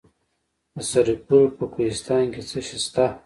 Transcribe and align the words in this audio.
د 0.75 0.77
سرپل 0.89 1.43
په 1.57 1.65
کوهستان 1.73 2.23
کې 2.33 2.41
څه 2.49 2.59
شی 2.67 2.77
شته؟ 2.85 3.05